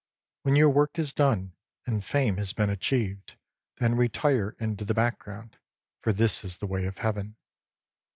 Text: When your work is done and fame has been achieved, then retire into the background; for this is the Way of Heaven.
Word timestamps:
When 0.41 0.55
your 0.55 0.71
work 0.71 0.97
is 0.97 1.13
done 1.13 1.53
and 1.85 2.03
fame 2.03 2.37
has 2.37 2.53
been 2.53 2.71
achieved, 2.71 3.37
then 3.77 3.93
retire 3.95 4.55
into 4.59 4.83
the 4.83 4.95
background; 4.95 5.57
for 6.01 6.11
this 6.11 6.43
is 6.43 6.57
the 6.57 6.65
Way 6.65 6.85
of 6.87 6.97
Heaven. 6.97 7.35